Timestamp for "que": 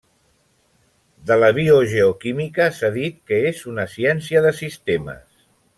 3.31-3.43